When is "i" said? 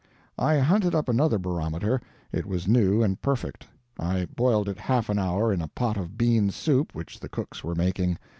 0.39-0.57, 3.99-4.25